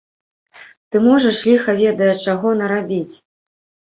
[0.93, 3.15] Ты можаш ліха ведае чаго нарабіць.